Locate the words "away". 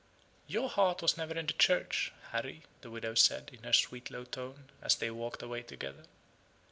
5.43-5.61